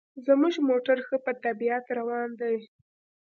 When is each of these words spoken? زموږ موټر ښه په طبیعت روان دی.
زموږ 0.25 0.55
موټر 0.69 0.97
ښه 1.07 1.17
په 1.25 1.31
طبیعت 1.43 1.85
روان 1.97 2.29
دی. 2.41 2.57